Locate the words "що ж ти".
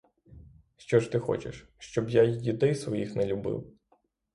0.77-1.19